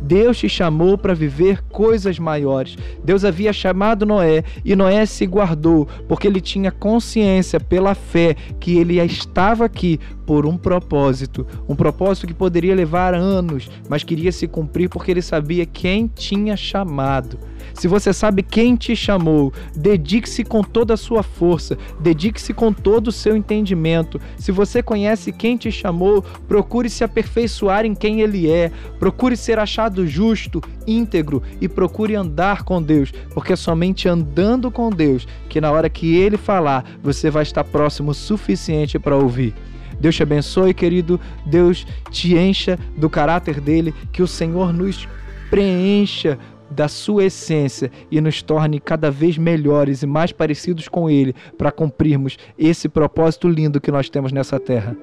Deus 0.03 0.39
te 0.39 0.49
chamou 0.49 0.99
para 0.99 1.15
viver 1.15 1.63
coisas 1.71 2.19
maiores. 2.19 2.77
Deus 3.05 3.25
havia 3.25 3.53
chamado 3.53 4.05
Noé 4.05 4.43
e 4.65 4.75
Noé 4.75 5.07
se 5.07 5.25
guardou, 5.27 5.87
porque 6.09 6.27
ele 6.27 6.41
tinha 6.41 6.71
consciência 6.73 7.61
pela 7.61 7.95
fé 7.95 8.35
que 8.59 8.77
ele 8.77 9.01
estava 9.01 9.65
aqui 9.65 10.01
por 10.33 10.47
um 10.47 10.57
propósito, 10.57 11.47
um 11.69 11.77
propósito 11.77 12.27
que 12.27 12.33
poderia 12.33 12.75
levar 12.75 13.13
anos, 13.13 13.71
mas 13.87 14.03
queria 14.03 14.33
se 14.33 14.49
cumprir 14.49 14.89
porque 14.89 15.11
ele 15.11 15.21
sabia 15.21 15.67
quem 15.67 16.07
tinha 16.07 16.57
chamado. 16.57 17.39
Se 17.75 17.87
você 17.87 18.15
sabe 18.15 18.43
quem 18.43 18.75
te 18.75 18.97
chamou, 18.97 19.53
dedique-se 19.77 20.43
com 20.43 20.63
toda 20.63 20.95
a 20.95 20.97
sua 20.97 21.23
força, 21.23 21.77
dedique-se 22.01 22.55
com 22.55 22.73
todo 22.73 23.09
o 23.09 23.13
seu 23.13 23.37
entendimento. 23.37 24.19
Se 24.39 24.51
você 24.51 24.83
conhece 24.83 25.33
quem 25.33 25.59
te 25.59 25.71
chamou, 25.71 26.23
procure 26.49 26.89
se 26.89 27.05
aperfeiçoar 27.05 27.85
em 27.85 27.95
quem 27.95 28.23
ele 28.23 28.51
é, 28.51 28.73
procure 28.99 29.37
ser 29.37 29.59
achado 29.59 30.07
justo, 30.07 30.63
íntegro 30.87 31.43
e 31.61 31.69
procure 31.69 32.15
andar 32.15 32.63
com 32.63 32.83
Deus, 32.83 33.13
porque 33.35 33.53
é 33.53 33.57
somente 33.57 34.09
andando 34.09 34.71
com 34.71 34.89
Deus 34.89 35.29
que 35.51 35.61
na 35.61 35.71
hora 35.71 35.91
que 35.91 36.17
ele 36.17 36.39
falar, 36.39 36.87
você 37.03 37.29
vai 37.29 37.43
estar 37.43 37.65
próximo 37.65 38.13
o 38.13 38.15
suficiente 38.15 38.99
para 38.99 39.15
ouvir. 39.15 39.55
Deus 40.03 40.17
te 40.17 40.23
abençoe, 40.25 40.75
querido. 40.75 41.21
Deus 41.47 41.87
te 42.11 42.37
encha 42.37 42.77
do 42.97 43.09
caráter 43.09 43.61
dele, 43.61 43.95
que 44.11 44.21
o 44.21 44.27
Senhor 44.27 44.73
nos 44.73 45.09
preencha 45.49 46.37
da 46.69 46.89
sua 46.89 47.25
essência 47.25 47.91
e 48.11 48.21
nos 48.21 48.43
torne 48.43 48.81
cada 48.81 49.11
vez 49.11 49.39
melhores 49.39 50.03
e 50.03 50.07
mais 50.07 50.33
parecidos 50.33 50.89
com 50.89 51.09
Ele 51.09 51.35
para 51.57 51.71
cumprirmos 51.71 52.37
esse 52.59 52.89
propósito 52.89 53.49
lindo 53.49 53.81
que 53.81 53.93
nós 53.93 54.11
temos 54.11 54.33
nessa 54.33 54.59
terra. 54.59 54.97